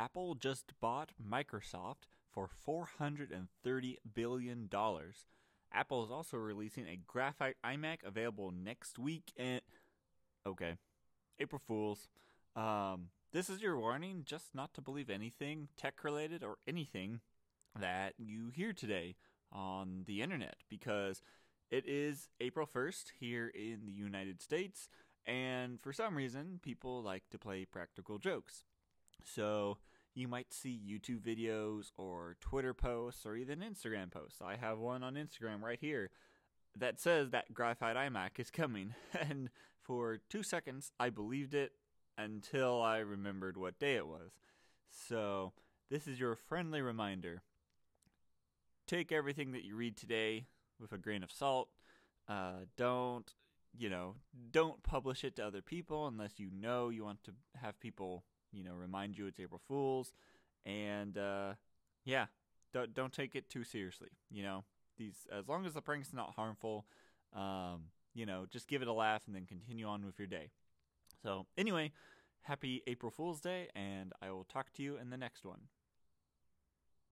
[0.00, 4.70] Apple just bought Microsoft for $430 billion.
[5.72, 9.30] Apple is also releasing a graphite iMac available next week.
[9.36, 9.60] And
[10.46, 10.76] okay,
[11.38, 12.08] April Fools.
[12.56, 17.20] Um, this is your warning just not to believe anything tech related or anything
[17.78, 19.16] that you hear today
[19.52, 21.20] on the internet because
[21.70, 24.88] it is April 1st here in the United States.
[25.26, 28.64] And for some reason, people like to play practical jokes.
[29.24, 29.78] So
[30.14, 34.40] you might see YouTube videos or Twitter posts or even Instagram posts.
[34.44, 36.10] I have one on Instagram right here
[36.76, 38.94] that says that graphite iMac is coming.
[39.18, 39.50] And
[39.82, 41.72] for two seconds, I believed it
[42.16, 44.32] until I remembered what day it was.
[44.88, 45.52] So
[45.90, 47.42] this is your friendly reminder.
[48.86, 50.46] Take everything that you read today
[50.80, 51.68] with a grain of salt.
[52.28, 53.32] Uh, don't,
[53.76, 54.16] you know,
[54.50, 58.64] don't publish it to other people unless you know you want to have people you
[58.64, 60.12] know, remind you it's April Fools,
[60.64, 61.54] and uh,
[62.04, 62.26] yeah,
[62.72, 64.10] don't don't take it too seriously.
[64.30, 64.64] You know,
[64.98, 66.86] these as long as the prank's not harmful,
[67.34, 70.50] um, you know, just give it a laugh and then continue on with your day.
[71.22, 71.92] So anyway,
[72.42, 75.60] happy April Fool's Day, and I will talk to you in the next one.